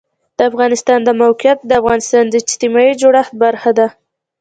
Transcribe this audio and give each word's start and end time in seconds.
د 0.37 0.39
افغانستان 0.49 0.99
د 1.03 1.09
موقعیت 1.21 1.59
د 1.65 1.71
افغانستان 1.81 2.23
د 2.29 2.33
اجتماعي 2.41 2.93
جوړښت 3.01 3.33
برخه 3.43 3.71
ده. 3.79 3.87